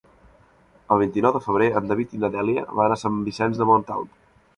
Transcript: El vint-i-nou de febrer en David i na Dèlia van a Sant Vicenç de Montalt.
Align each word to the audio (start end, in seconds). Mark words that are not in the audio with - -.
El 0.95 0.99
vint-i-nou 1.01 1.33
de 1.35 1.41
febrer 1.47 1.67
en 1.81 1.91
David 1.91 2.15
i 2.15 2.21
na 2.23 2.31
Dèlia 2.37 2.63
van 2.79 2.95
a 2.95 2.99
Sant 3.03 3.21
Vicenç 3.29 3.61
de 3.61 3.69
Montalt. 3.73 4.17